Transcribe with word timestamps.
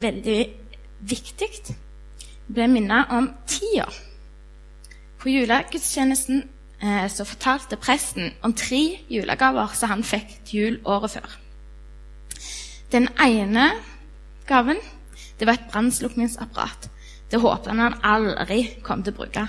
veldig 0.00 0.38
viktig. 1.04 1.48
Jeg 1.68 2.54
ble 2.54 2.68
minnet 2.72 3.10
om 3.12 3.28
tida. 3.48 3.84
På 5.20 5.28
julegudstjenesten 5.28 6.40
eh, 6.80 7.04
så 7.12 7.26
fortalte 7.28 7.76
presten 7.76 8.32
om 8.42 8.54
tre 8.56 8.80
julegaver 9.12 9.76
som 9.76 9.92
han 9.92 10.04
fikk 10.06 10.38
til 10.48 10.60
jul 10.60 10.78
året 10.88 11.18
før. 11.18 11.36
Den 12.90 13.10
ene 13.20 13.68
gaven 14.48 14.80
det 15.38 15.46
var 15.46 15.58
et 15.58 15.68
brannslukningsapparat. 15.72 16.88
Det 17.30 17.40
håpet 17.40 17.76
han 17.76 18.00
aldri 18.00 18.62
kom 18.84 19.04
til 19.04 19.12
å 19.14 19.20
bruke. 19.20 19.46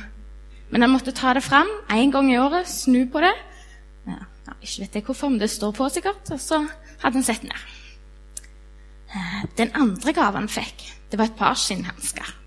Men 0.71 0.83
han 0.83 0.91
måtte 0.91 1.15
ta 1.15 1.33
det 1.33 1.47
fram 1.47 1.71
én 1.91 2.11
gang 2.11 2.27
i 2.31 2.39
året, 2.39 2.67
snu 2.67 3.05
på 3.11 3.23
det. 3.23 3.33
Ja, 4.07 4.19
ikke 4.59 4.83
vet 4.83 4.99
jeg 4.99 5.07
hvorfor, 5.07 5.31
men 5.31 5.39
det 5.39 5.49
står 5.51 5.71
på 5.75 5.87
sikkert. 5.91 6.27
Og 6.31 6.43
så 6.43 6.61
hadde 7.01 7.17
han 7.17 7.27
sett 7.27 7.47
ned. 7.47 7.80
Eh, 9.11 9.41
den 9.57 9.73
andre 9.75 10.13
gaven 10.15 10.45
han 10.45 10.51
fikk, 10.51 10.85
det 11.11 11.19
var 11.19 11.29
et 11.29 11.39
par 11.39 11.57
skinnhansker. 11.59 12.37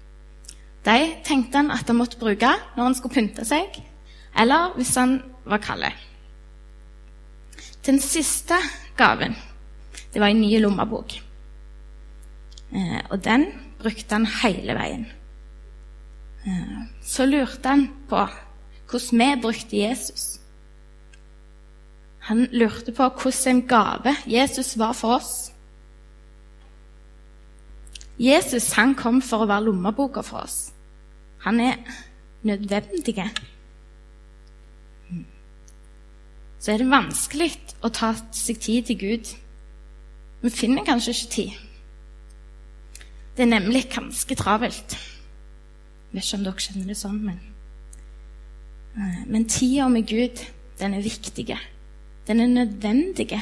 De 0.85 0.97
tenkte 1.25 1.61
han 1.61 1.73
at 1.73 1.89
han 1.89 1.97
måtte 1.97 2.21
bruke 2.21 2.51
når 2.77 2.83
han 2.83 2.97
skulle 2.97 3.15
pynte 3.15 3.45
seg, 3.49 3.81
eller 4.41 4.75
hvis 4.77 4.95
han 5.01 5.19
var 5.45 5.63
kald. 5.65 5.87
Den 7.85 8.01
siste 8.01 8.57
gaven 8.97 9.37
det 10.15 10.23
var 10.23 10.31
en 10.31 10.41
ny 10.41 10.59
lommebok. 10.63 11.17
Eh, 12.73 13.01
og 13.11 13.19
den 13.25 13.49
brukte 13.81 14.15
han 14.15 14.27
hele 14.43 14.77
veien. 14.79 15.07
Eh, 16.47 16.81
så 17.03 17.27
lurte 17.27 17.69
han 17.69 17.89
på 18.09 18.23
hvordan 18.91 19.21
vi 19.21 19.43
brukte 19.43 19.77
Jesus. 19.77 20.39
Han 22.29 22.47
lurte 22.53 22.93
på 22.93 23.09
hvordan 23.09 23.57
en 23.57 23.67
gave 23.69 24.17
Jesus 24.27 24.79
var 24.79 24.93
for 24.93 25.19
oss. 25.19 25.54
Jesus 28.19 28.73
han 28.79 28.95
kom 28.95 29.21
for 29.23 29.43
å 29.43 29.49
være 29.51 29.67
lommeboka 29.69 30.23
for 30.23 30.45
oss. 30.45 30.73
Han 31.45 31.61
er 31.61 31.81
nødvendig. 32.47 33.17
Så 36.59 36.73
er 36.73 36.81
det 36.81 36.91
vanskelig 36.91 37.51
å 37.85 37.91
ta 37.93 38.15
seg 38.33 38.61
tid 38.63 38.87
til 38.89 39.01
Gud. 39.01 39.33
Vi 40.45 40.53
finner 40.53 40.87
kanskje 40.87 41.17
ikke 41.17 41.33
tid. 41.35 41.59
Det 43.37 43.43
er 43.45 43.51
nemlig 43.51 43.89
ganske 43.93 44.37
travelt. 44.39 44.95
Jeg 44.95 46.21
vet 46.21 46.25
ikke 46.25 46.39
om 46.39 46.47
dere 46.47 46.65
kjenner 46.69 46.87
det 46.93 46.97
sånn, 47.01 47.21
men 47.25 47.43
Men 49.27 49.49
tida 49.51 49.89
med 49.89 50.07
Gud, 50.07 50.39
den 50.79 50.95
er 50.95 51.03
viktig. 51.03 51.59
Den 52.27 52.41
er 52.41 52.47
nødvendig 52.47 53.41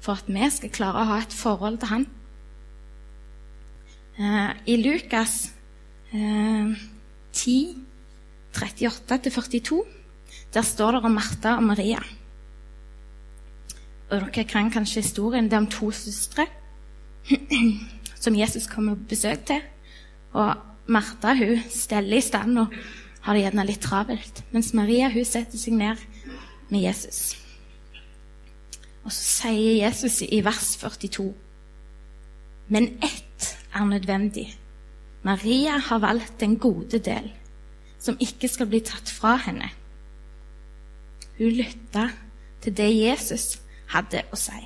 for 0.00 0.12
at 0.12 0.26
vi 0.26 0.50
skal 0.50 0.70
klare 0.70 1.02
å 1.02 1.10
ha 1.12 1.18
et 1.22 1.32
forhold 1.32 1.78
til 1.78 1.88
Han. 1.88 2.06
I 4.16 4.76
Lukas 4.80 5.52
eh, 6.12 6.72
10, 7.32 7.76
38-42, 8.52 9.82
der 10.54 10.62
står 10.62 10.96
det 10.96 11.04
om 11.04 11.10
Martha 11.10 11.56
og 11.56 11.62
Maria. 11.62 12.00
Og 14.10 14.20
dere 14.20 14.44
kan 14.48 14.70
kanskje 14.70 15.02
historien. 15.02 15.44
Det 15.44 15.52
er 15.52 15.64
om 15.64 15.70
to 15.70 15.90
søstre 15.90 16.46
som 18.22 18.38
Jesus 18.38 18.66
kommer 18.66 18.94
på 18.94 19.10
besøk 19.10 19.44
til. 19.46 19.60
Og 20.32 20.54
Martha 20.86 21.34
hun 21.34 21.60
steller 21.70 22.16
i 22.16 22.20
stand 22.20 22.58
og 22.58 22.72
har 23.20 23.34
det 23.34 23.42
gjerne 23.42 23.66
litt 23.66 23.82
travelt. 23.82 24.44
Mens 24.54 24.72
Maria 24.74 25.10
hun 25.10 25.26
setter 25.26 25.58
seg 25.58 25.74
ned 25.76 26.00
med 26.70 26.86
Jesus. 26.86 27.34
Og 29.04 29.12
så 29.12 29.22
sier 29.22 29.84
Jesus 29.84 30.22
i 30.22 30.40
vers 30.44 30.76
42.: 30.80 31.34
Men 32.68 32.88
ett 33.02 33.25
er 33.76 33.84
nødvendig. 33.84 34.46
Maria 35.22 35.78
har 35.78 35.98
valgt 35.98 36.40
den 36.40 36.58
gode 36.58 36.98
del, 36.98 37.32
som 37.98 38.16
ikke 38.20 38.48
skal 38.48 38.70
bli 38.70 38.80
tatt 38.80 39.10
fra 39.10 39.36
henne. 39.46 39.70
Hun 41.38 41.52
lytta 41.52 42.08
til 42.62 42.76
det 42.76 42.90
Jesus 42.94 43.58
hadde 43.92 44.22
å 44.32 44.38
si. 44.40 44.60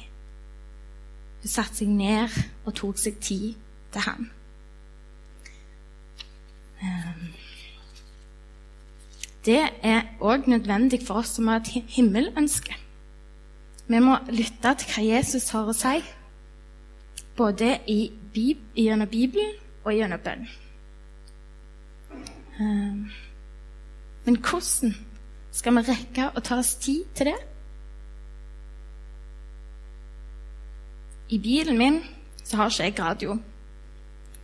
Hun 1.41 1.49
satte 1.49 1.81
seg 1.81 1.89
ned 1.89 2.37
og 2.65 2.77
tok 2.77 3.01
seg 3.01 3.19
tid 3.25 3.57
til 3.93 4.05
ham. 4.05 4.29
Ehm, 6.83 7.27
det 9.45 9.63
er 9.83 10.03
òg 10.21 10.49
nødvendig 10.49 11.03
for 11.07 11.25
oss 11.25 11.35
som 11.37 11.49
har 11.49 11.61
et 11.61 11.73
himmelønske. 11.97 12.77
Vi 13.89 13.99
må 13.99 14.19
lytte 14.29 14.75
til 14.79 14.93
hva 14.93 15.05
Jesus 15.17 15.49
har 15.51 15.67
å 15.67 15.75
si, 15.75 15.99
både 17.37 17.79
i 17.89 18.11
gjennom 18.35 19.09
Bibelen 19.09 19.55
og 19.85 19.95
gjennom 19.95 20.21
bønn. 20.25 20.49
Ehm, 22.61 23.11
men 24.25 24.37
hvordan 24.37 24.95
skal 25.53 25.77
vi 25.77 25.87
rekke 25.89 26.31
å 26.37 26.43
ta 26.45 26.59
oss 26.61 26.75
tid 26.83 27.05
til 27.15 27.33
det? 27.33 27.39
I 31.31 31.39
bilen 31.39 31.79
min 31.79 32.01
så 32.45 32.57
har 32.57 32.71
ikke 32.71 32.85
jeg 32.85 32.99
radio. 32.99 33.39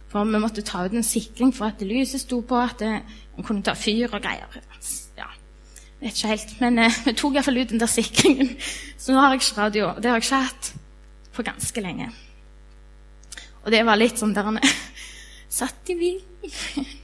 For 0.08 0.24
vi 0.24 0.38
måtte 0.38 0.62
ta 0.62 0.84
ut 0.86 0.94
en 0.94 1.02
sikring 1.02 1.52
for 1.54 1.66
at 1.66 1.82
lyset 1.82 2.22
sto 2.22 2.40
på, 2.40 2.56
at 2.56 2.80
man 2.80 3.44
kunne 3.44 3.62
ta 3.62 3.74
fyr 3.74 4.06
og 4.12 4.22
greier. 4.22 4.60
Ja, 5.18 5.26
vet 6.00 6.14
ikke 6.14 6.30
helt. 6.30 6.54
Men 6.60 6.78
eh, 6.78 7.00
vi 7.04 7.16
tok 7.18 7.34
iallfall 7.34 7.58
ut 7.58 7.74
den 7.74 7.82
der 7.82 7.90
sikringen. 7.90 8.54
Så 8.98 9.12
nå 9.12 9.20
har 9.20 9.34
jeg 9.34 9.42
ikke 9.42 9.60
radio. 9.60 9.88
Og 9.90 10.02
det 10.02 10.10
har 10.10 10.20
jeg 10.20 10.28
ikke 10.28 10.44
hatt 10.46 10.72
på 11.34 11.42
ganske 11.42 11.82
lenge. 11.82 12.12
Og 13.66 13.72
det 13.74 13.82
var 13.86 13.98
litt 13.98 14.20
sånn 14.20 14.34
der 14.34 14.46
han 14.46 14.60
Satt 15.58 15.90
i 15.90 15.98
bilen. 15.98 16.94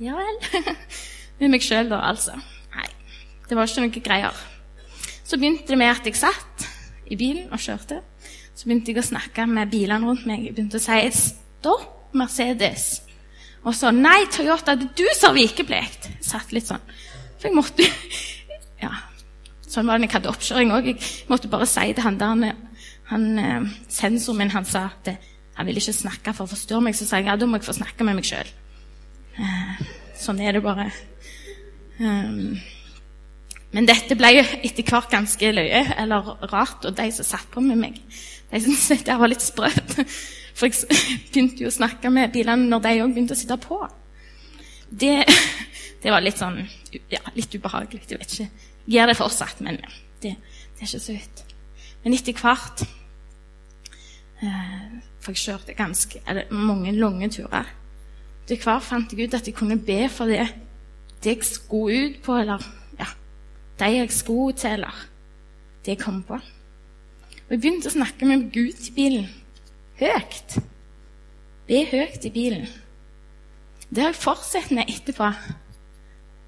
Ja 0.00 0.14
vel. 0.16 0.38
Med 1.40 1.50
meg 1.52 1.60
sjøl, 1.60 1.90
da, 1.90 1.98
altså. 2.08 2.32
Nei, 2.72 2.86
det 3.50 3.56
var 3.58 3.68
ikke 3.68 3.82
noe 3.84 4.00
greier. 4.00 4.38
Så 5.28 5.36
begynte 5.36 5.68
det 5.68 5.76
med 5.76 5.92
at 5.92 6.06
jeg 6.08 6.16
satt 6.16 6.64
i 7.12 7.18
bilen 7.20 7.50
og 7.52 7.60
kjørte. 7.60 7.98
Så 8.56 8.64
begynte 8.64 8.94
jeg 8.94 9.02
å 9.02 9.04
snakke 9.10 9.44
med 9.50 9.68
bilene 9.68 10.08
rundt 10.08 10.24
meg. 10.28 10.46
Jeg 10.46 10.56
begynte 10.56 10.80
å 10.80 10.82
si 10.82 10.96
'stopp, 11.12 12.14
Mercedes'. 12.16 13.02
Og 13.60 13.76
så 13.76 13.92
'nei, 13.92 14.24
Toyota, 14.32 14.74
det 14.74 14.88
er 14.88 14.96
du 14.96 15.06
som 15.12 15.34
har 15.34 15.36
vikeplikt'. 15.36 16.08
Satt 16.24 16.52
litt 16.56 16.68
sånn. 16.68 16.80
For 17.38 17.48
jeg 17.48 17.56
måtte 17.56 17.84
Ja. 18.80 18.90
Sånn 19.68 19.86
var 19.86 19.98
det 19.98 20.06
når 20.06 20.08
jeg 20.08 20.16
hadde 20.16 20.32
oppkjøring 20.32 20.72
òg. 20.72 20.86
Jeg 20.86 21.28
måtte 21.28 21.48
bare 21.52 21.66
si 21.66 21.92
til 21.92 22.02
han 22.02 22.18
der 22.18 22.56
han, 23.10 23.38
eh, 23.38 23.68
Sensoren 23.88 24.38
min 24.38 24.50
han 24.50 24.64
sa 24.64 24.86
at 24.86 25.16
han 25.56 25.68
ville 25.68 25.82
ikke 25.82 25.96
snakke 25.96 26.34
for 26.36 26.46
å 26.46 26.50
forstyrre 26.50 26.84
meg. 26.84 26.96
Så 26.96 27.06
sa 27.08 27.20
jeg 27.20 27.28
ja, 27.30 27.36
da 27.36 27.48
må 27.48 27.58
jeg 27.58 27.66
få 27.66 27.76
snakke 27.76 28.06
med 28.06 28.18
meg 28.18 28.28
sjøl. 28.28 28.50
Sånn 30.20 30.40
er 30.44 30.56
det 30.56 30.62
bare. 30.64 30.90
Um, 32.00 32.58
men 33.74 33.86
dette 33.86 34.16
ble 34.18 34.32
jo 34.34 34.44
etter 34.66 34.86
hvert 34.86 35.12
ganske 35.12 35.52
løye 35.54 35.82
eller 36.00 36.34
rart, 36.50 36.84
og 36.88 36.96
de 36.96 37.06
som 37.14 37.26
satt 37.26 37.50
på 37.52 37.62
med 37.64 37.78
meg, 37.78 37.98
de 38.50 38.60
syntes 38.64 38.88
dette 38.90 39.18
var 39.20 39.30
litt 39.30 39.44
sprøtt. 39.44 39.98
For 40.58 40.68
jeg 40.68 41.20
begynte 41.30 41.64
jo 41.64 41.70
å 41.70 41.76
snakke 41.76 42.10
med 42.12 42.32
bilene 42.34 42.68
når 42.68 42.82
de 42.86 42.94
òg 43.04 43.14
begynte 43.14 43.36
å 43.36 43.38
sitte 43.38 43.56
på. 43.62 43.78
Det, 44.90 45.12
det, 46.02 46.10
var 46.10 46.24
litt 46.24 46.40
sånn 46.40 46.58
ja, 47.12 47.22
litt 47.36 47.54
ubehagelig. 47.54 48.02
Jeg 48.10 48.18
vet 48.18 48.34
ikke. 48.34 48.66
Jeg 48.86 48.96
gjør 48.96 49.12
det 49.12 49.18
fortsatt, 49.20 49.62
men 49.64 49.78
det, 50.20 50.34
det 50.34 50.82
er 50.82 50.88
ikke 50.88 51.04
så 51.04 51.14
vidt. 51.14 51.44
Men 52.02 52.16
etter 52.16 52.36
hvert 52.42 52.82
For 54.40 55.34
jeg 55.34 55.42
kjørte 55.42 55.76
ganske, 55.76 56.22
eller 56.28 56.52
mange 56.54 56.92
lange 56.96 57.28
turer. 57.32 57.68
Etter 58.44 58.64
hvert 58.64 58.82
fant 58.82 59.12
jeg 59.12 59.28
ut 59.28 59.36
at 59.36 59.46
jeg 59.46 59.54
kunne 59.54 59.78
be 59.78 60.00
for 60.10 60.30
det, 60.30 60.48
det 61.22 61.36
jeg 61.36 61.46
skulle 61.46 62.06
ut 62.06 62.22
på, 62.24 62.38
eller 62.40 62.64
ja, 62.98 63.06
de 63.78 63.90
jeg 63.98 64.12
skulle 64.16 64.56
til, 64.56 64.80
eller 64.80 65.04
det 65.84 65.94
jeg 65.94 66.00
kom 66.00 66.22
på. 66.26 66.38
Og 66.40 67.54
jeg 67.54 67.60
begynte 67.60 67.90
å 67.90 67.94
snakke 67.94 68.26
med 68.26 68.48
Gud 68.54 68.88
i 68.88 68.94
bilen. 68.96 69.28
Høyt. 70.00 70.56
Be 71.68 71.84
høyt 71.90 72.24
i 72.24 72.32
bilen. 72.34 72.68
Det 73.90 74.04
har 74.04 74.12
jeg 74.12 74.22
fortsatt 74.22 74.70
med 74.74 74.90
etterpå. 74.90 75.28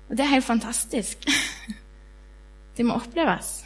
Og 0.08 0.16
det 0.16 0.24
er 0.24 0.34
helt 0.36 0.46
fantastisk. 0.46 1.26
Det 2.76 2.86
må 2.88 2.96
oppleves. 2.96 3.58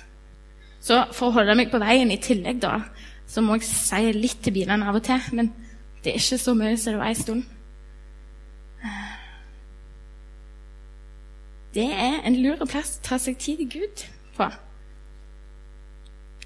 Så 0.82 0.96
for 1.14 1.28
å 1.28 1.36
holde 1.36 1.54
meg 1.58 1.70
på 1.70 1.78
veien 1.78 2.10
i 2.10 2.18
tillegg, 2.22 2.58
da, 2.62 2.80
så 3.26 3.42
må 3.42 3.58
jeg 3.58 3.68
si 3.68 4.12
litt 4.14 4.42
til 4.44 4.54
bilene 4.54 4.86
av 4.86 4.98
og 4.98 5.04
til. 5.06 5.22
Men 5.36 5.50
det 6.04 6.12
er 6.12 6.20
ikke 6.20 6.38
så 6.38 6.54
mye 6.54 6.76
som 6.78 6.94
det 6.94 7.00
var 7.00 7.12
en 7.12 7.22
stund. 7.22 7.44
Det 11.76 11.84
er 11.92 12.22
en 12.24 12.38
lur 12.40 12.62
plass 12.64 12.96
å 12.96 13.04
ta 13.10 13.18
seg 13.20 13.36
tid 13.42 13.60
til 13.60 13.68
Gud 13.74 14.06
på. 14.38 14.48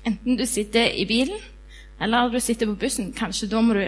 Enten 0.08 0.38
du 0.40 0.46
sitter 0.48 0.88
i 0.96 1.04
bilen, 1.06 1.38
eller 2.00 2.32
du 2.32 2.40
sitter 2.40 2.66
på 2.66 2.78
bussen. 2.80 3.12
Kanskje 3.14 3.50
da 3.52 3.60
må 3.62 3.76
du 3.76 3.84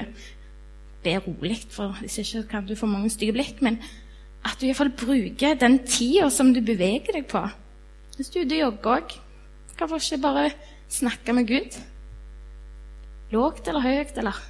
be 1.02 1.16
rolig, 1.18 1.56
for 1.72 1.96
hvis 1.98 2.20
ikke 2.22 2.44
kan 2.50 2.68
du 2.68 2.76
få 2.78 2.86
mange 2.86 3.10
stygge 3.10 3.34
blikk. 3.34 3.62
Men 3.64 3.80
at 4.44 4.60
du 4.60 4.68
iallfall 4.68 4.92
bruker 4.94 5.58
den 5.58 5.80
tida 5.86 6.28
som 6.30 6.52
du 6.54 6.60
beveger 6.60 7.16
deg 7.16 7.26
på. 7.30 7.42
Hvis 8.16 8.30
du 8.30 8.38
er 8.38 8.46
ute 8.46 8.58
og 8.58 8.60
jogger 8.60 8.96
òg, 8.98 9.16
hvorfor 9.78 10.04
ikke 10.04 10.22
bare 10.22 10.50
snakke 10.92 11.32
med 11.32 11.48
Gud? 11.48 11.80
Lågt 13.32 13.68
eller 13.68 13.84
høyt, 13.84 14.18
eller? 14.20 14.40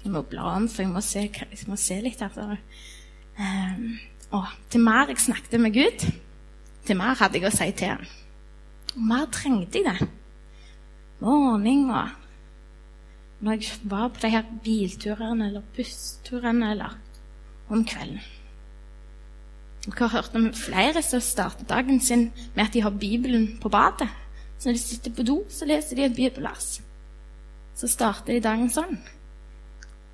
Jeg 0.00 0.12
må 0.14 0.22
bla 0.24 0.54
om, 0.56 0.68
for 0.70 0.82
jeg 0.82 0.92
må 0.92 1.02
se, 1.04 1.26
jeg 1.28 1.68
må 1.68 1.76
se 1.78 1.98
litt 2.00 2.22
her. 2.24 2.56
Um, 3.40 3.82
å, 4.32 4.44
til 4.72 4.82
mer 4.84 5.10
jeg 5.12 5.20
snakket 5.26 5.60
med 5.60 5.74
Gud, 5.76 6.06
til 6.86 6.98
mer 6.98 7.18
hadde 7.20 7.40
jeg 7.40 7.50
å 7.50 7.52
si 7.52 7.68
til 7.76 7.92
ham. 7.92 8.08
Og 8.94 9.04
mer 9.10 9.28
trengte 9.34 9.82
jeg 9.82 9.90
det. 9.90 10.08
Morgener 11.20 12.16
når 13.40 13.56
jeg 13.56 13.88
var 13.88 14.08
på 14.12 14.20
de 14.22 14.32
her 14.32 14.48
bilturene 14.64 15.46
eller 15.48 15.64
bussturene 15.76 16.72
eller 16.74 16.96
om 17.72 17.84
kvelden. 17.84 18.20
Jeg 19.86 19.94
har 19.96 20.08
hørt 20.08 20.34
om 20.36 20.50
flere 20.54 21.02
som 21.02 21.20
starter 21.20 21.64
dagen 21.64 22.00
sin 22.00 22.32
med 22.54 22.64
at 22.66 22.74
de 22.74 22.82
har 22.82 22.90
Bibelen 22.90 23.58
på 23.62 23.68
badet. 23.68 24.08
Så 24.58 24.68
når 24.68 24.72
de 24.72 24.78
sitter 24.78 25.14
på 25.16 25.22
do, 25.22 25.44
så 25.48 25.64
leser 25.64 25.96
de 25.96 26.04
et 26.04 26.14
bibelvers. 26.16 26.82
Så 27.74 27.88
starter 27.88 28.34
de 28.34 28.40
dagen 28.44 28.68
sånn. 28.70 28.98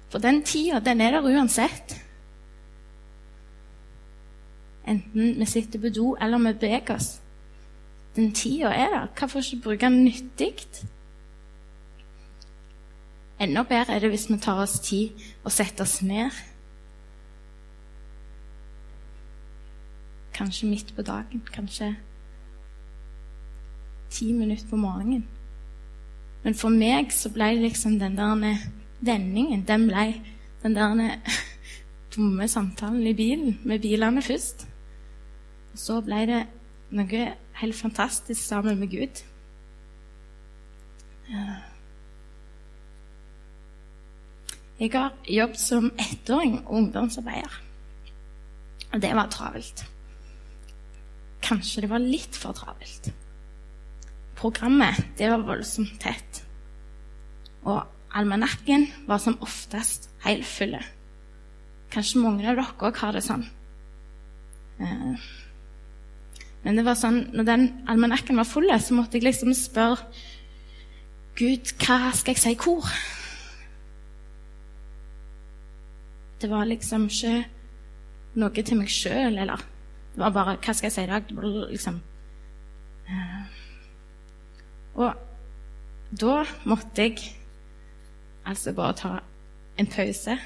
For 0.08 0.22
den 0.22 0.44
tida, 0.46 0.78
den 0.78 1.00
er 1.02 1.16
der 1.16 1.26
uansett. 1.26 1.96
Enten 4.86 5.34
vi 5.40 5.46
sitter 5.50 5.82
på 5.82 5.90
do 5.90 6.12
eller 6.14 6.38
vi 6.38 6.52
beveger 6.52 6.94
oss. 6.94 7.16
Den 8.16 8.30
tida 8.32 8.70
er 8.70 8.92
der. 8.92 9.08
Hvorfor 9.18 9.42
ikke 9.42 9.62
bruke 9.64 9.86
den 9.86 10.04
nyttig? 10.04 10.54
Enda 13.40 13.62
bedre 13.62 13.94
er 13.96 14.00
det 14.00 14.14
hvis 14.14 14.30
vi 14.30 14.38
tar 14.38 14.62
oss 14.62 14.78
tid 14.80 15.26
og 15.44 15.52
setter 15.52 15.84
oss 15.84 16.02
ned. 16.02 16.30
Kanskje 20.36 20.68
midt 20.68 20.92
på 20.96 21.02
dagen, 21.02 21.42
kanskje 21.52 21.94
ti 24.10 24.32
minutter 24.32 24.68
på 24.68 24.76
morgenen. 24.76 25.24
Men 26.44 26.54
for 26.54 26.70
meg 26.70 27.10
så 27.12 27.30
ble 27.34 27.54
det 27.56 27.64
liksom 27.64 27.98
den 27.98 28.16
der 28.16 28.60
vendingen 29.00 29.64
Den 29.66 29.88
ble 29.88 30.04
den 30.62 30.76
der 30.76 31.16
dumme 32.16 32.48
samtalen 32.48 33.06
i 33.06 33.14
bilen 33.14 33.58
med 33.64 33.80
bilene 33.80 34.22
først. 34.22 34.66
Og 35.72 35.78
så 35.78 36.00
ble 36.00 36.20
det 36.26 36.42
noe 36.90 37.24
helt 37.60 37.76
fantastisk 37.76 38.42
sammen 38.42 38.78
med 38.80 38.90
Gud. 38.90 39.24
Jeg 44.78 44.90
har 44.92 45.12
jobbet 45.28 45.60
som 45.60 45.90
ettåring 45.98 46.60
og 46.66 46.72
ungdomsarbeider. 46.74 47.62
Og 48.92 49.02
det 49.02 49.14
var 49.16 49.30
travelt. 49.30 49.86
Kanskje 51.46 51.84
det 51.84 51.90
var 51.92 52.02
litt 52.02 52.36
for 52.36 52.56
travelt. 52.56 53.12
Programmet 54.36 54.98
det 55.18 55.30
var 55.30 55.46
voldsomt 55.46 55.94
tett. 56.02 56.42
Og 57.66 57.84
almanakken 58.16 58.88
var 59.06 59.22
som 59.22 59.38
oftest 59.44 60.10
helt 60.26 60.46
full. 60.48 60.76
Kanskje 61.92 62.22
mange 62.22 62.46
av 62.46 62.58
dere 62.58 62.88
òg 62.88 63.02
har 63.02 63.14
det 63.14 63.24
sånn. 63.24 63.44
Eh, 64.82 65.26
men 66.66 66.80
det 66.80 66.82
var 66.86 66.98
sånn, 66.98 67.28
når 67.30 67.46
den 67.46 67.68
almanakken 67.86 68.40
var 68.40 68.48
full, 68.48 68.66
så 68.82 68.96
måtte 68.96 69.20
jeg 69.20 69.28
liksom 69.28 69.54
spørre 69.54 70.02
Gud, 71.36 71.68
hva 71.84 72.14
skal 72.16 72.32
jeg 72.32 72.40
si 72.40 72.54
hvor? 72.56 72.88
Det 76.40 76.48
var 76.48 76.64
liksom 76.68 77.10
ikke 77.12 77.34
noe 78.40 78.64
til 78.64 78.80
meg 78.80 78.88
sjøl, 78.92 79.36
eller 79.36 79.60
bare 80.16 80.56
Hva 80.56 80.72
skal 80.72 80.88
jeg 80.88 80.92
si 80.94 81.04
i 81.04 81.10
dag? 81.10 81.30
Liksom. 81.70 82.00
Eh, 83.06 83.44
og 84.96 85.14
da 86.20 86.36
måtte 86.64 87.02
jeg 87.02 87.18
altså 88.46 88.72
bare 88.72 88.96
ta 88.96 89.14
en 89.78 89.86
pause. 89.86 90.38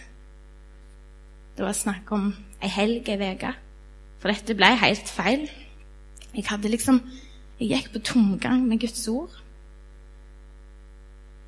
Det 1.56 1.64
var 1.64 1.76
snakk 1.76 2.12
om 2.12 2.32
ei 2.62 2.68
helg, 2.68 3.08
ei 3.08 3.34
uke. 3.34 3.52
For 4.20 4.32
dette 4.32 4.56
ble 4.56 4.72
helt 4.80 5.08
feil. 5.08 5.48
Jeg 6.34 6.46
hadde 6.50 6.70
liksom 6.70 7.02
Jeg 7.60 7.68
gikk 7.68 7.92
på 7.92 8.00
tomgang 8.14 8.62
med 8.68 8.80
Guds 8.80 9.08
ord. 9.08 9.34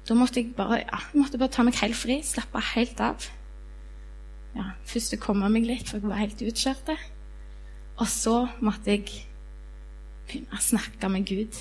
Da 0.08 0.14
måtte 0.14 0.42
jeg 0.42 0.54
bare, 0.54 0.82
ja, 0.82 0.98
måtte 1.14 1.38
bare 1.38 1.48
ta 1.48 1.62
meg 1.62 1.78
helt 1.80 1.96
fri, 1.96 2.19
slappe 2.22 2.60
helt 2.74 3.00
av 3.00 3.24
ja, 4.56 4.72
først 4.84 5.16
komme 5.22 5.48
meg 5.52 5.64
litt, 5.64 5.88
for 5.88 6.00
jeg 6.00 6.10
var 6.10 6.20
helt 6.20 6.42
utkjørte. 6.44 6.96
Og 8.02 8.08
så 8.10 8.49
måtte 8.58 8.90
jeg 8.90 9.04
begynne 10.26 10.56
å 10.56 10.62
snakke 10.62 11.06
med 11.12 11.26
Gud, 11.28 11.58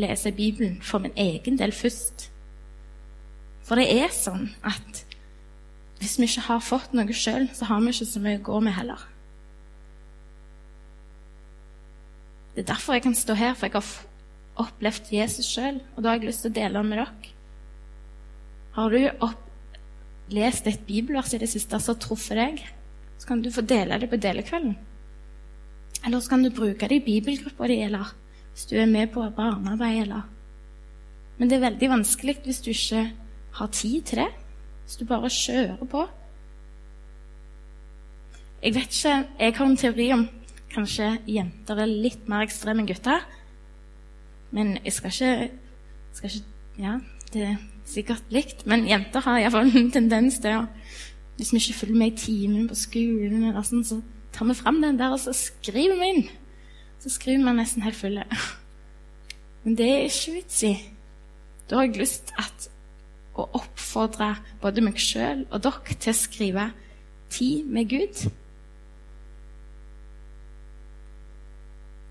lese 0.00 0.30
Bibelen 0.32 0.78
for 0.80 1.02
min 1.04 1.12
egen 1.20 1.58
del 1.60 1.74
først. 1.76 2.30
For 3.68 3.76
det 3.76 3.90
er 3.92 4.14
sånn 4.14 4.46
at 4.64 5.02
hvis 6.00 6.16
vi 6.20 6.28
ikke 6.28 6.46
har 6.46 6.64
fått 6.64 6.94
noe 6.96 7.16
sjøl, 7.16 7.50
så 7.52 7.68
har 7.68 7.82
vi 7.84 7.92
ikke 7.92 8.08
så 8.08 8.22
mye 8.24 8.40
å 8.40 8.46
gå 8.46 8.62
med 8.64 8.76
heller. 8.78 9.04
Det 12.54 12.64
er 12.64 12.70
derfor 12.72 12.96
jeg 12.96 13.04
kan 13.10 13.18
stå 13.18 13.36
her, 13.36 13.52
for 13.52 13.68
jeg 13.68 13.76
har 13.76 14.64
opplevd 14.64 15.12
Jesus 15.12 15.52
sjøl, 15.52 15.82
og 15.94 16.00
da 16.00 16.14
har 16.14 16.20
jeg 16.20 16.30
lyst 16.30 16.46
til 16.46 16.54
å 16.54 16.58
dele 16.62 16.80
det 16.80 16.88
med 16.88 17.00
dere. 17.02 17.34
Har 18.78 18.96
du 18.96 19.26
opp 19.28 19.78
lest 20.32 20.66
et 20.70 20.88
bibelvers 20.88 21.36
i 21.36 21.44
det 21.44 21.52
siste 21.52 21.76
som 21.76 21.92
har 21.92 22.02
truffet 22.08 22.40
deg, 22.40 22.66
så 23.20 23.28
kan 23.28 23.44
du 23.44 23.52
få 23.52 23.68
dele 23.68 24.00
det 24.00 24.08
på 24.08 24.22
delekvelden. 24.22 24.78
Eller 26.04 26.20
så 26.20 26.30
kan 26.30 26.44
du 26.44 26.50
bruke 26.50 26.88
det 26.88 27.00
i 27.00 27.04
bibelgruppa 27.04 27.68
di, 27.68 27.80
eller 27.82 28.12
hvis 28.52 28.66
du 28.70 28.76
er 28.76 28.86
med 28.86 29.10
på 29.12 29.24
barnearbeid, 29.36 30.02
eller 30.02 30.22
Men 31.38 31.50
det 31.50 31.56
er 31.56 31.70
veldig 31.70 31.88
vanskelig 31.90 32.36
hvis 32.44 32.60
du 32.60 32.70
ikke 32.70 33.12
har 33.52 33.66
tid 33.66 34.02
til 34.02 34.18
det. 34.18 34.28
Hvis 34.84 34.96
du 34.96 35.04
bare 35.04 35.30
kjører 35.30 35.84
på. 35.90 36.06
Jeg 38.62 38.74
vet 38.74 39.04
ikke 39.04 39.28
Jeg 39.38 39.54
har 39.56 39.66
en 39.66 39.76
teori 39.76 40.12
om 40.12 40.28
kanskje 40.74 41.18
jenter 41.26 41.78
er 41.78 41.86
litt 41.86 42.28
mer 42.28 42.44
ekstreme 42.46 42.82
enn 42.82 42.86
gutter. 42.86 43.26
Men 44.54 44.78
jeg 44.84 44.92
skal 44.92 45.10
ikke, 45.10 45.50
skal 46.12 46.30
ikke 46.30 46.52
Ja, 46.78 46.98
det 47.32 47.42
er 47.42 47.56
sikkert 47.86 48.32
likt, 48.34 48.64
men 48.66 48.88
jenter 48.88 49.22
har 49.22 49.38
iallfall 49.38 49.70
en 49.76 49.92
tendens 49.94 50.40
til 50.42 50.62
å 50.62 50.66
Hvis 51.36 51.52
vi 51.52 51.58
ikke 51.58 51.78
følger 51.80 51.98
med 51.98 52.12
i 52.12 52.16
timen 52.16 52.68
på 52.70 52.76
skolen, 52.78 53.44
eller 53.48 53.62
sånn, 53.66 53.82
så 53.82 53.96
tar 54.34 54.48
vi 54.50 54.56
fram 54.58 54.82
den 54.82 54.98
der 54.98 55.14
og 55.14 55.22
så 55.22 55.34
skriver 55.36 55.98
vi 56.00 56.10
inn. 56.14 56.28
Så 57.02 57.12
skriver 57.16 57.46
vi 57.46 57.56
nesten 57.58 57.84
helt 57.86 57.98
fulle. 57.98 58.24
Men 59.64 59.76
det 59.78 59.88
er 59.90 60.06
ikke 60.08 60.38
vits 60.38 60.62
i. 60.66 60.74
Da 61.68 61.78
har 61.78 61.88
jeg 61.88 62.00
lyst 62.02 62.32
til 62.32 62.70
å 63.40 63.48
oppfordre 63.58 64.34
både 64.62 64.84
meg 64.84 64.98
sjøl 65.00 65.46
og 65.48 65.62
dere 65.64 65.96
til 65.96 66.12
å 66.12 66.18
skrive 66.18 66.70
tid 67.32 67.70
med 67.70 67.88
Gud. 67.90 68.24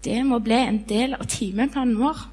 Det 0.03 0.19
må 0.27 0.39
bli 0.43 0.57
en 0.59 0.81
del 0.89 1.15
av 1.15 1.29
timeplanen 1.31 1.99
vår. 2.01 2.25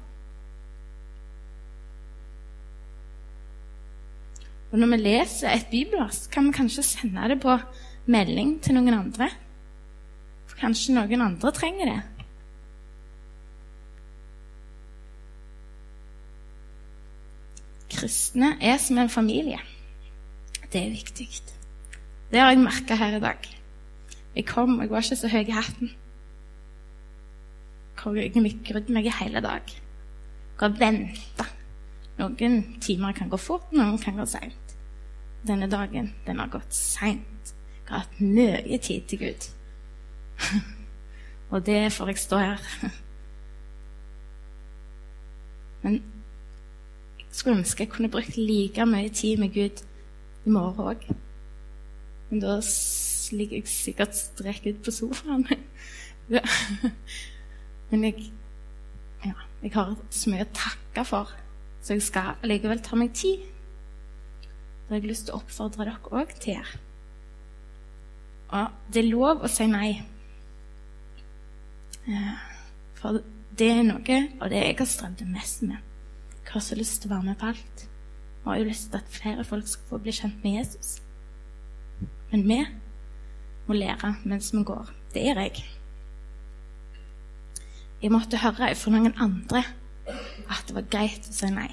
Og 4.71 4.79
når 4.79 4.91
vi 4.93 4.99
leser 5.03 5.51
et 5.51 5.69
bibelvers, 5.71 6.25
kan 6.31 6.47
vi 6.47 6.55
kanskje 6.55 6.83
sende 6.87 7.29
det 7.31 7.39
på 7.43 7.55
melding 8.11 8.57
til 8.63 8.77
noen 8.77 8.95
andre. 8.95 9.29
Kanskje 10.61 10.95
noen 10.95 11.23
andre 11.25 11.51
trenger 11.55 11.89
det. 11.89 11.99
Kristne 17.91 18.53
er 18.61 18.77
som 18.81 19.01
en 19.01 19.09
familie. 19.11 19.59
Det 20.71 20.79
er 20.79 20.93
viktig. 20.93 21.27
Det 22.31 22.39
har 22.39 22.53
jeg 22.53 22.61
merka 22.61 22.95
her 22.95 23.17
i 23.17 23.23
dag. 23.23 23.49
Jeg 24.35 24.45
kom, 24.47 24.77
jeg 24.79 24.89
var 24.89 25.03
ikke 25.03 25.19
så 25.19 25.27
høy 25.27 25.41
i 25.43 25.57
hatten. 25.57 25.91
Jeg 28.01 28.31
grudde 28.65 28.93
meg 28.93 29.09
i 29.09 29.17
hele 29.19 29.41
dag. 29.43 29.65
Jeg 29.67 30.61
har 30.61 30.77
venta. 30.79 31.49
Noen 32.21 32.61
timer 32.81 33.17
kan 33.17 33.29
gå 33.29 33.37
fort, 33.37 33.73
noen 33.73 33.97
kan 33.99 34.15
gå 34.17 34.25
seint 34.29 34.61
denne 35.47 35.67
dagen, 35.69 36.13
den 36.27 36.39
har 36.39 36.47
gått 36.47 36.73
seint. 36.73 37.53
Jeg 37.85 37.89
har 37.89 38.05
hatt 38.05 38.21
mye 38.21 38.77
tid 38.77 39.07
til 39.09 39.19
Gud. 39.25 39.47
Og 41.51 41.65
det 41.65 41.91
får 41.93 42.07
jeg 42.11 42.17
stå 42.17 42.37
her. 42.37 42.63
Men 45.83 45.93
jeg 47.19 47.27
skulle 47.31 47.57
ønske 47.57 47.83
jeg 47.83 47.91
kunne 47.91 48.11
brukt 48.11 48.37
like 48.37 48.85
mye 48.85 49.09
tid 49.09 49.37
med 49.37 49.53
Gud 49.53 49.83
i 50.45 50.49
morgen 50.49 50.87
òg. 50.87 51.07
Men 52.29 52.39
da 52.39 52.59
ligger 53.31 53.57
jeg 53.57 53.67
sikkert 53.67 54.15
strekk 54.15 54.67
ut 54.69 54.83
på 54.85 54.91
sofaen. 54.91 55.47
Men 57.91 58.03
jeg, 58.03 58.31
ja, 59.25 59.33
jeg 59.63 59.73
har 59.73 59.95
så 60.09 60.29
mye 60.29 60.45
å 60.45 60.53
takke 60.55 61.05
for, 61.07 61.31
så 61.81 61.97
jeg 61.97 62.05
skal 62.07 62.37
likevel 62.47 62.79
ta 62.83 62.95
meg 62.99 63.15
tid 63.15 63.51
det 64.91 64.97
har 64.97 65.05
jeg 65.05 65.09
lyst 65.13 65.29
til 65.29 65.31
å 65.31 65.37
oppfordre 65.39 65.85
dere 65.87 66.09
òg 66.19 66.31
til. 66.43 66.71
Og 68.51 68.73
det 68.91 68.99
er 68.99 69.05
lov 69.07 69.39
å 69.39 69.47
si 69.47 69.63
nei. 69.71 70.01
Eh, 72.11 72.33
for 72.99 73.21
det 73.57 73.69
er 73.71 73.85
noe 73.87 74.17
av 74.41 74.51
det 74.51 74.59
jeg 74.59 74.77
har 74.81 74.89
strevd 74.89 75.23
mest 75.31 75.63
med. 75.63 75.79
Jeg 76.41 76.53
har 76.53 76.63
så 76.65 76.75
lyst 76.75 77.01
til 77.01 77.11
å 77.11 77.15
være 77.15 77.29
med 77.29 77.39
på 77.39 77.51
alt. 77.53 77.85
Og 78.41 78.53
jeg 78.53 78.63
har 78.63 78.69
lyst 78.69 78.89
til 78.91 78.99
at 78.99 79.13
flere 79.15 79.45
folk 79.47 79.67
skal 79.69 79.89
få 79.91 80.01
bli 80.01 80.15
kjent 80.17 80.43
med 80.43 80.57
Jesus. 80.57 80.95
Men 82.31 82.47
vi 82.47 82.59
må 83.67 83.77
lære 83.77 84.15
mens 84.25 84.51
vi 84.53 84.63
går. 84.65 84.89
Det 85.13 85.27
er 85.29 85.41
jeg. 85.45 85.63
Jeg 88.01 88.11
måtte 88.11 88.39
høre 88.41 88.73
fra 88.75 88.91
noen 88.95 89.13
andre 89.21 89.61
at 90.49 90.63
det 90.67 90.75
var 90.75 90.87
greit 90.89 91.27
å 91.29 91.35
si 91.35 91.51
nei, 91.53 91.69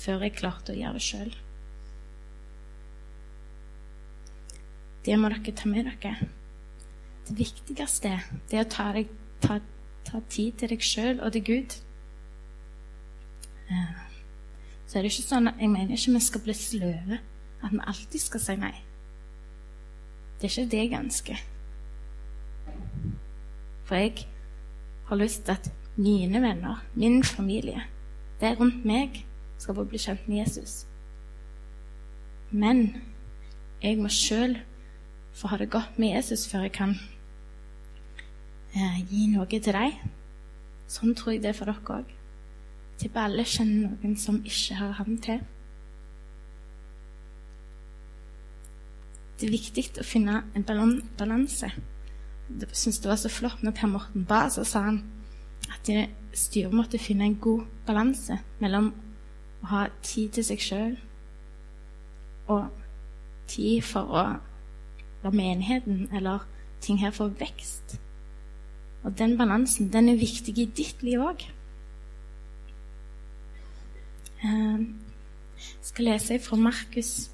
før 0.00 0.24
jeg 0.26 0.34
klarte 0.40 0.74
å 0.74 0.78
gjøre 0.78 0.98
det 0.98 1.04
sjøl. 1.04 1.36
Det 5.06 5.16
må 5.16 5.30
dere 5.30 5.54
ta 5.56 5.70
med 5.70 5.86
dere. 5.86 6.28
Det 7.28 7.36
viktigste 7.38 8.16
det 8.50 8.58
er 8.58 8.66
å 8.66 8.72
ta, 8.72 8.88
deg, 8.96 9.12
ta, 9.44 9.60
ta 10.08 10.20
tid 10.30 10.58
til 10.58 10.72
deg 10.72 10.84
sjøl 10.84 11.20
og 11.20 11.32
til 11.34 11.44
Gud. 11.44 11.76
Eh, 13.68 13.96
så 14.88 14.98
er 14.98 15.04
det 15.04 15.12
ikke 15.12 15.28
sånn 15.28 15.50
Jeg 15.52 15.68
mener 15.68 15.96
ikke 15.96 16.14
vi 16.16 16.24
skal 16.24 16.44
bli 16.44 16.54
sløve, 16.56 17.18
at 17.62 17.72
vi 17.72 17.84
alltid 17.84 18.24
skal 18.24 18.40
si 18.40 18.56
nei. 18.56 18.74
Det 20.38 20.48
er 20.48 20.54
ikke 20.54 20.70
det 20.72 20.82
jeg 20.84 21.00
ønsker. 21.00 21.44
For 23.88 23.96
jeg 23.96 24.26
har 25.08 25.16
lyst 25.16 25.44
til 25.44 25.52
at 25.52 25.70
mine 25.96 26.42
venner, 26.42 26.84
min 26.94 27.24
familie, 27.24 27.82
det 28.40 28.54
rundt 28.60 28.84
meg, 28.84 29.24
skal 29.58 29.74
få 29.74 29.84
bli 29.84 29.98
kjent 29.98 30.28
med 30.28 30.44
Jesus. 30.44 30.86
Men 32.50 33.02
jeg 33.82 33.98
må 33.98 34.08
sjøl 34.08 34.58
få 35.34 35.50
ha 35.52 35.58
det 35.58 35.70
godt 35.70 35.98
med 35.98 36.14
Jesus 36.14 36.46
før 36.50 36.66
jeg 36.68 36.72
kan 36.72 36.94
gi 39.08 39.26
noe 39.32 39.48
til 39.48 39.74
deg. 39.74 40.00
Sånn 40.88 41.14
tror 41.16 41.34
jeg 41.34 41.42
det 41.44 41.52
er 41.52 41.58
for 41.58 41.70
dere 41.70 42.00
òg. 42.00 42.14
Tipper 42.98 43.28
alle 43.28 43.44
kjenner 43.46 43.92
noen 43.92 44.16
som 44.18 44.40
ikke 44.46 44.78
har 44.78 44.96
ham 44.98 45.18
til. 45.22 45.42
Det 49.38 49.46
er 49.46 49.54
viktig 49.54 49.84
å 50.02 50.06
finne 50.06 50.40
en 50.58 50.66
balanse. 50.66 51.70
Jeg 52.48 52.70
syns 52.72 52.98
det 53.02 53.10
var 53.10 53.20
så 53.20 53.30
flott 53.30 53.62
når 53.62 53.76
Per 53.76 53.92
Morten 53.92 54.24
ba, 54.26 54.48
så 54.50 54.64
sa 54.66 54.86
han 54.88 55.02
at 55.68 55.90
styret 56.34 56.74
måtte 56.74 56.98
finne 56.98 57.28
en 57.28 57.38
god 57.38 57.68
balanse 57.86 58.40
mellom 58.58 58.90
å 59.62 59.70
ha 59.70 59.84
tid 60.02 60.32
til 60.38 60.46
seg 60.48 60.64
sjøl 60.64 60.96
og 62.48 62.68
tid 63.50 63.84
for 63.84 64.08
å 64.08 64.24
la 65.22 65.32
menigheten 65.34 66.08
eller 66.14 66.46
ting 66.80 67.00
her 67.02 67.14
få 67.14 67.28
vekst. 67.38 67.98
Og 69.06 69.14
den 69.18 69.36
balansen, 69.38 69.92
den 69.92 70.08
er 70.08 70.20
viktig 70.20 70.56
i 70.58 70.66
ditt 70.66 71.02
liv 71.06 71.22
òg. 71.22 71.46
Jeg 74.42 74.86
skal 75.82 76.04
lese 76.04 76.38
fra 76.42 76.56
Markus 76.56 77.30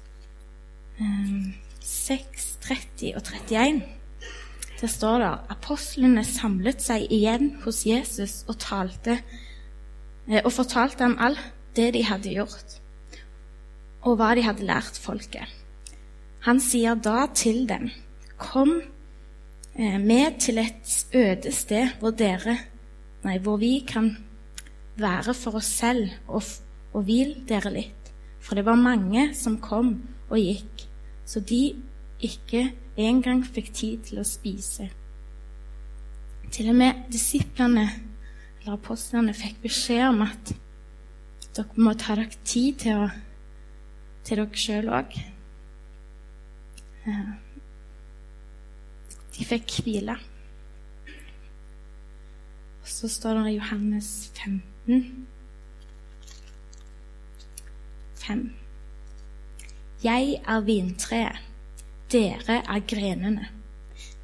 6, 1.81 2.57
30 2.61 3.15
og 3.15 3.21
31. 3.21 3.83
Der 4.81 4.87
står 4.87 5.19
det 5.21 5.31
apostlene 5.53 6.23
samlet 6.27 6.81
seg 6.83 7.05
igjen 7.13 7.53
hos 7.63 7.85
Jesus 7.87 8.43
og, 8.49 8.57
talte, 8.59 9.19
eh, 10.27 10.41
og 10.41 10.51
fortalte 10.51 11.05
ham 11.05 11.15
alt 11.19 11.41
det 11.75 11.93
de 11.95 12.03
hadde 12.07 12.33
gjort, 12.33 12.79
og 14.03 14.17
hva 14.19 14.33
de 14.35 14.43
hadde 14.43 14.67
lært 14.67 14.99
folket. 14.99 15.47
Han 16.47 16.59
sier 16.61 16.95
da 16.95 17.25
til 17.33 17.65
dem, 17.69 17.89
kom 18.37 18.81
med 19.75 20.39
til 20.39 20.57
et 20.61 20.93
øde 21.13 21.51
sted 21.51 21.97
hvor 21.99 22.15
dere 22.15 22.57
Nei, 23.25 23.39
hvor 23.41 23.57
vi 23.57 23.79
kan 23.87 24.11
være 25.01 25.33
for 25.33 25.57
oss 25.57 25.65
selv 25.65 26.11
og, 26.27 26.43
og 26.93 27.07
hvile 27.07 27.41
dere 27.49 27.71
litt. 27.73 28.11
For 28.37 28.53
det 28.53 28.65
var 28.67 28.77
mange 28.77 29.31
som 29.33 29.57
kom 29.57 29.95
og 30.29 30.37
gikk, 30.37 30.83
så 31.25 31.41
de 31.41 31.73
ikke 32.21 32.67
engang 32.97 33.41
fikk 33.45 33.71
tid 33.73 34.03
til 34.05 34.21
å 34.21 34.27
spise. 34.27 34.91
Til 36.53 36.69
og 36.69 36.77
med 36.77 37.07
disiplene, 37.11 37.87
eller 38.61 38.77
apostlene, 38.77 39.33
fikk 39.33 39.57
beskjed 39.65 40.05
om 40.11 40.21
at 40.27 40.53
dere 41.57 41.81
må 41.81 41.95
ta 41.97 42.13
dere 42.19 42.43
tid 42.45 42.77
til, 42.85 43.07
å, 43.07 43.09
til 44.21 44.43
dere 44.43 44.61
sjøl 44.67 44.93
òg. 45.01 45.17
De 49.35 49.45
fikk 49.45 49.79
hvile. 49.83 50.15
Så 52.85 53.09
står 53.11 53.41
det 53.41 53.51
i 53.51 53.55
Johannes 53.57 54.31
15 54.35 55.27
5. 58.27 58.53
Jeg 60.03 60.41
er 60.47 60.59
vintreet, 60.59 61.41
dere 62.11 62.61
er 62.61 62.79
grenene. 62.87 63.47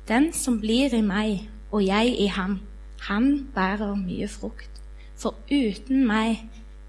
Den 0.07 0.33
som 0.33 0.59
blir 0.61 0.93
i 0.93 1.01
meg 1.05 1.49
og 1.71 1.85
jeg 1.85 2.15
i 2.19 2.25
ham, 2.25 2.59
han 3.01 3.47
bærer 3.55 3.95
mye 3.95 4.27
frukt. 4.27 4.81
For 5.15 5.37
uten 5.51 6.07
meg 6.07 6.41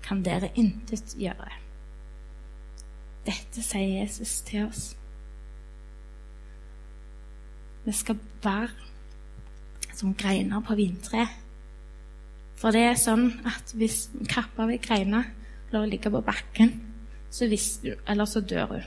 kan 0.03 0.23
dere 0.25 0.51
intet 0.57 1.15
gjøre. 1.21 1.53
Dette 3.27 3.63
sier 3.63 4.01
Jesus 4.01 4.41
til 4.47 4.67
oss. 4.67 4.97
Vi 7.85 7.93
skal 7.93 8.19
være 8.43 8.69
som 9.93 10.15
greiner 10.15 10.61
på 10.61 10.77
vintre. 10.79 11.27
For 12.59 12.75
det 12.75 12.83
er 12.87 12.99
sånn 13.01 13.29
at 13.49 13.75
hvis 13.75 14.07
en 14.15 14.29
kapper 14.31 14.71
ved 14.71 14.83
greina 14.85 15.25
lar 15.73 15.89
ligge 15.89 16.13
på 16.13 16.23
bakken, 16.23 16.77
så, 17.33 17.49
du, 17.49 17.95
eller 18.07 18.29
så 18.29 18.43
dør 18.45 18.77
hun. 18.77 18.87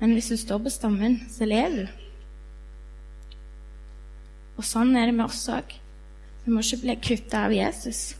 Men 0.00 0.14
hvis 0.14 0.28
hun 0.28 0.40
står 0.40 0.62
på 0.64 0.72
stammen, 0.72 1.18
så 1.28 1.48
lever 1.48 1.88
hun. 1.88 2.06
Og 4.60 4.66
sånn 4.68 4.92
er 4.96 5.08
det 5.08 5.16
med 5.16 5.24
oss 5.24 5.46
òg. 5.48 5.72
Vi 6.44 6.52
må 6.52 6.60
ikke 6.60 6.82
bli 6.82 6.96
kutta 7.00 7.46
av 7.46 7.54
Jesus. 7.54 8.14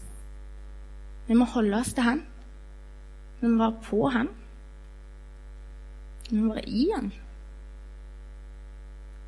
Vi 1.29 1.37
må 1.37 1.45
holde 1.53 1.81
oss 1.81 1.93
til 1.95 2.07
han. 2.07 2.23
Vi 3.41 3.49
må 3.49 3.61
være 3.61 3.83
på 3.87 4.01
han. 4.15 4.31
Vi 6.31 6.39
må 6.41 6.55
være 6.57 6.69
i 6.69 6.87
han. 6.95 7.11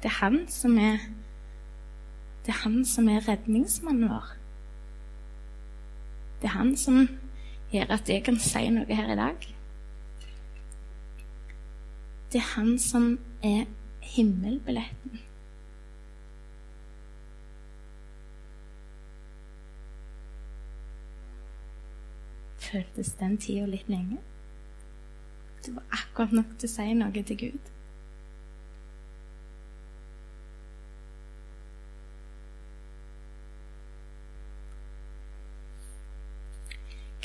Det 0.02 0.08
er 0.08 0.18
han 0.20 0.48
som 0.48 0.78
er 0.78 0.98
Det 2.46 2.48
er 2.48 2.62
han 2.64 2.84
som 2.84 3.08
er 3.08 3.28
redningsmannen 3.28 4.08
vår. 4.10 4.32
Det 6.40 6.48
er 6.48 6.56
han 6.58 6.76
som 6.76 7.08
gjør 7.70 7.92
at 7.94 8.08
jeg 8.08 8.24
kan 8.26 8.38
si 8.42 8.64
noe 8.74 8.94
her 8.94 9.12
i 9.12 9.16
dag. 9.16 9.44
Det 12.32 12.40
er 12.40 12.48
han 12.56 12.78
som 12.78 13.18
er 13.44 13.64
himmelbilletten. 14.00 15.20
Føltes 22.58 23.12
den 23.20 23.38
tida 23.38 23.66
litt 23.70 23.88
lenge? 23.88 24.18
Det 25.62 25.76
var 25.76 25.86
akkurat 25.92 26.32
nok 26.32 26.58
til 26.58 26.66
å 26.66 26.74
si 26.74 26.88
noe 26.98 27.22
til 27.22 27.38
Gud. 27.38 27.72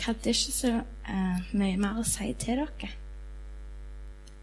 Hadde 0.08 0.32
ikke 0.32 0.54
så 0.56 0.72
uh, 0.80 1.40
mye 1.58 1.76
mer 1.80 2.00
å 2.00 2.06
si 2.08 2.30
til 2.40 2.62
dere. 2.62 2.94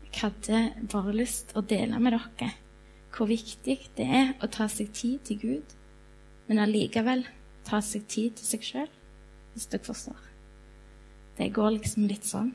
Jeg 0.05 0.21
hadde 0.21 0.61
bare 0.93 1.15
lyst 1.17 1.55
å 1.57 1.63
dele 1.65 1.99
med 2.03 2.15
dere 2.15 2.51
hvor 3.15 3.29
viktig 3.31 3.77
det 3.95 4.05
er 4.11 4.33
å 4.43 4.49
ta 4.51 4.67
seg 4.71 4.91
tid 4.95 5.21
til 5.27 5.39
Gud, 5.39 5.75
men 6.49 6.59
allikevel 6.59 7.23
ta 7.65 7.79
seg 7.85 8.09
tid 8.11 8.35
til 8.39 8.49
seg 8.49 8.67
sjøl, 8.67 8.91
hvis 9.55 9.69
dere 9.71 9.87
forstår. 9.87 10.19
Det 11.39 11.47
går 11.55 11.77
liksom 11.77 12.09
litt 12.11 12.27
sånn. 12.27 12.51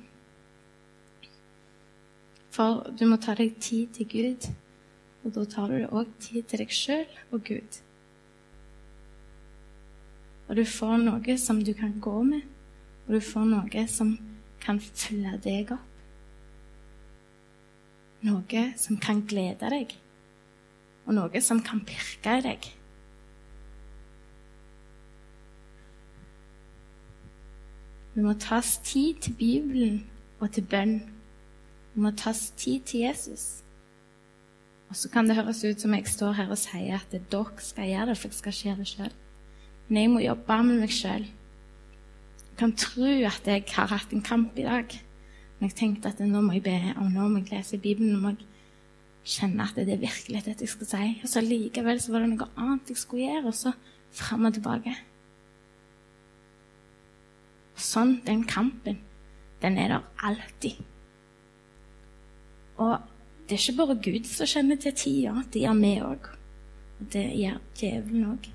For 2.52 2.84
du 2.92 3.06
må 3.08 3.20
ta 3.24 3.38
deg 3.40 3.56
tid 3.64 3.96
til 3.96 4.10
Gud, 4.12 4.50
og 5.24 5.36
da 5.38 5.48
tar 5.48 5.72
du 5.72 5.88
òg 5.88 6.12
tid 6.20 6.52
til 6.52 6.64
deg 6.66 6.76
sjøl 6.76 7.08
og 7.32 7.48
Gud. 7.48 7.82
Og 10.50 10.60
du 10.60 10.66
får 10.68 10.98
noe 11.06 11.40
som 11.40 11.64
du 11.64 11.72
kan 11.78 11.96
gå 12.04 12.18
med 12.28 12.59
og 13.10 13.16
du 13.16 13.22
får 13.26 13.46
noe 13.50 13.84
som 13.90 14.12
kan 14.62 14.78
fylle 14.78 15.32
deg 15.42 15.72
opp. 15.74 15.86
Noe 18.22 18.64
som 18.78 19.00
kan 19.02 19.24
glede 19.26 19.70
deg, 19.72 19.96
og 21.08 21.16
noe 21.18 21.42
som 21.42 21.62
kan 21.66 21.80
pirke 21.88 22.36
i 22.38 22.44
deg. 22.46 22.68
Vi 28.14 28.26
må 28.28 28.36
ta 28.38 28.60
oss 28.60 28.76
tid 28.84 29.24
til 29.24 29.38
Bibelen 29.40 29.98
og 30.38 30.52
til 30.54 30.68
bønn. 30.70 31.00
Vi 31.96 32.04
må 32.04 32.12
ta 32.14 32.30
oss 32.36 32.50
tid 32.60 32.86
til 32.92 33.08
Jesus. 33.08 33.64
Og 34.92 35.00
så 35.00 35.10
kan 35.10 35.26
det 35.26 35.40
høres 35.40 35.64
ut 35.64 35.82
som 35.82 35.96
jeg 35.96 36.06
står 36.12 36.38
her 36.44 36.52
og 36.52 36.62
sier 36.62 37.00
at 37.00 37.10
dere 37.16 37.64
skal 37.64 37.90
gjøre 37.90 38.12
det, 38.12 38.20
for 38.20 38.30
jeg 38.30 38.38
skal 38.38 38.54
ikke 38.54 38.68
gjøre 38.68 38.84
det 38.84 38.94
sjøl. 38.94 39.20
Men 39.88 40.02
jeg 40.04 40.14
må 40.14 40.26
jobbe 40.28 40.62
med 40.68 40.84
meg 40.84 40.94
sjøl 40.94 41.30
kan 42.60 42.76
tro 42.76 43.08
at 43.08 43.48
jeg 43.48 43.66
har 43.72 43.92
hatt 43.92 44.14
en 44.14 44.26
kamp 44.26 44.58
i 44.60 44.68
dag. 44.68 44.96
Men 45.60 45.70
jeg 45.70 45.78
tenkte 45.80 46.12
at 46.12 46.22
nå 46.24 46.42
må 46.44 46.56
jeg 46.58 46.66
be, 46.68 46.78
og 46.98 47.12
nå 47.12 47.28
må 47.28 47.42
jeg 47.42 47.54
lese 47.54 47.80
Bibelen, 47.82 48.14
nå 48.16 48.20
må 48.24 48.34
jeg 48.36 48.48
kjenne 49.30 49.66
at 49.66 49.78
det 49.78 49.94
er 49.94 50.02
virkelig 50.02 50.44
det 50.46 50.56
jeg 50.62 50.72
skal 50.72 50.90
si. 50.90 51.10
Og 51.24 51.32
så 51.32 51.44
likevel 51.44 52.02
så 52.02 52.14
var 52.14 52.24
det 52.24 52.34
noe 52.34 52.50
annet 52.56 52.92
jeg 52.92 53.02
skulle 53.02 53.28
gjøre, 53.28 53.52
og 53.52 53.58
så 53.58 53.74
fram 54.16 54.48
og 54.50 54.56
tilbake. 54.56 54.96
Og 57.76 57.84
sånn, 57.84 58.18
den 58.28 58.46
kampen, 58.50 59.00
den 59.64 59.80
er 59.80 59.96
der 59.96 60.30
alltid. 60.30 60.80
Og 62.80 62.96
det 63.48 63.58
er 63.58 63.64
ikke 63.64 63.80
bare 63.82 64.00
Gud 64.04 64.30
som 64.30 64.48
kjenner 64.48 64.80
til 64.80 64.96
tida, 64.96 65.36
det 65.52 65.66
gjør 65.66 65.82
vi 65.82 65.94
òg. 66.06 66.32
Og 67.00 67.12
det 67.16 67.28
gjør 67.40 67.60
djevelen 67.80 68.32
òg. 68.34 68.50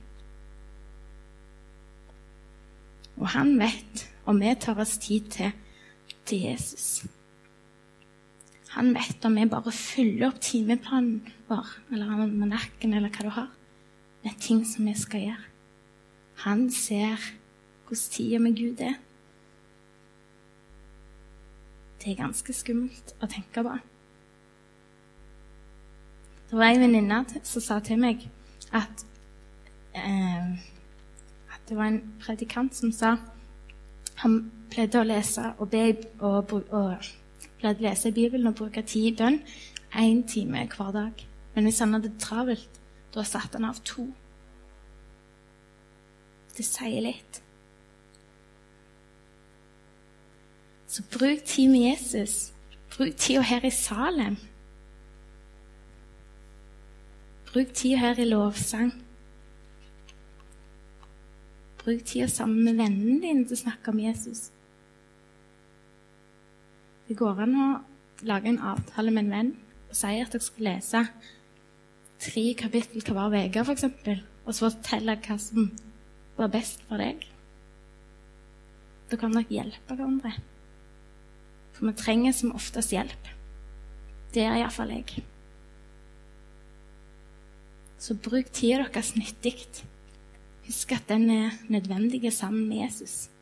Og 3.21 3.29
han 3.35 3.55
vet, 3.61 4.07
og 4.27 4.41
vi 4.41 4.55
tar 4.61 4.81
oss 4.83 4.97
tid 4.99 5.29
til, 5.31 5.53
til 6.27 6.49
Jesus. 6.49 7.05
Han 8.75 8.91
vet 8.97 9.25
om 9.25 9.37
vi 9.39 9.47
bare 9.47 9.71
fyller 9.71 10.33
opp 10.33 10.41
timeplanen 10.43 11.21
vår, 11.47 11.69
eller 11.93 12.11
almanakken, 12.11 12.95
eller 12.97 13.13
hva 13.15 13.27
du 13.27 13.33
har, 13.37 13.51
med 14.25 14.39
ting 14.43 14.65
som 14.67 14.89
vi 14.89 14.97
skal 14.99 15.29
gjøre. 15.29 15.51
Han 16.43 16.67
ser 16.75 17.23
hvordan 17.87 18.11
tida 18.11 18.39
med 18.43 18.57
Gud 18.59 18.81
er. 18.83 18.97
Det 22.03 22.13
er 22.13 22.19
ganske 22.19 22.53
skummelt 22.53 23.15
å 23.23 23.29
tenke 23.31 23.63
på. 23.65 23.77
Det 26.51 26.59
var 26.59 26.73
ei 26.73 26.81
venninne 26.83 27.23
som 27.47 27.63
sa 27.63 27.79
til 27.81 28.01
meg 28.03 28.27
at, 28.75 29.07
eh, 29.95 30.59
det 31.69 31.77
var 31.77 31.85
en 31.85 32.03
predikant 32.21 32.75
som 32.77 32.93
sa 32.93 33.17
han 34.23 34.39
pleide 34.71 35.01
å 35.01 35.07
lese 35.07 35.53
og 35.59 35.71
be 35.73 35.85
og, 36.21 36.53
og 36.53 37.07
pleide 37.61 37.81
å 37.81 37.87
lese 37.89 38.11
i 38.11 38.17
Bibelen 38.17 38.51
og 38.51 38.59
bruke 38.59 38.83
tid 38.87 39.13
i 39.13 39.17
bønn 39.19 39.41
én 39.95 40.25
time 40.29 40.67
hver 40.77 40.93
dag. 40.93 41.27
Men 41.55 41.65
hvis 41.65 41.79
han 41.79 41.95
hadde 41.95 42.11
det 42.11 42.21
travelt, 42.21 42.81
da 43.15 43.23
satte 43.23 43.59
han 43.59 43.69
av 43.69 43.79
to. 43.87 44.09
Det 46.57 46.67
sier 46.67 47.03
litt. 47.03 47.41
Så 50.91 51.03
bruk 51.11 51.45
tid 51.47 51.71
med 51.71 51.89
Jesus. 51.91 52.53
Bruk 52.97 53.17
tida 53.19 53.43
her 53.43 53.65
i 53.67 53.71
Salem. 53.71 54.37
Bruk 57.53 57.75
tida 57.75 57.99
her 58.03 58.19
i 58.19 58.29
lovsang. 58.29 58.93
Bruk 61.85 62.05
tida 62.09 62.29
sammen 62.33 62.65
med 62.65 62.79
vennene 62.81 63.21
dine 63.21 63.45
til 63.45 63.59
å 63.59 63.63
snakke 63.67 63.93
om 63.93 64.01
Jesus. 64.01 64.49
Det 67.05 67.17
går 67.19 67.45
an 67.45 67.57
å 67.61 67.69
lage 68.25 68.49
en 68.49 68.63
avtale 68.65 69.13
med 69.13 69.27
en 69.27 69.35
venn 69.35 69.51
og 69.91 69.99
si 69.99 70.15
at 70.17 70.33
dere 70.33 70.47
skal 70.47 70.69
lese 70.71 71.03
tre 72.25 72.45
kapittel 72.57 73.05
hver 73.05 73.37
uke, 73.37 73.65
f.eks., 73.67 73.85
og 74.45 74.53
så 74.53 74.71
fortelle 74.71 75.19
hva 75.25 75.37
som 75.41 75.69
var 76.39 76.51
best 76.53 76.83
for 76.89 77.01
deg. 77.01 77.23
Da 79.11 79.21
kan 79.21 79.37
dere 79.37 79.53
hjelpe 79.53 79.95
hverandre. 79.95 80.33
For 81.75 81.89
vi 81.89 81.95
trenger 81.99 82.35
som 82.37 82.55
oftest 82.57 82.95
hjelp. 82.95 83.31
Det 84.35 84.43
er 84.43 84.59
iallfall 84.59 84.93
jeg. 84.95 85.25
Så 88.01 88.17
bruk 88.21 88.51
tida 88.53 88.85
deres 88.89 89.15
nyttig. 89.17 89.57
Husk 90.67 90.93
at 90.93 91.05
den 91.09 91.31
er 91.31 91.51
nødvendig 91.69 92.33
sammen 92.33 92.69
med 92.69 92.85
Jesus. 92.85 93.34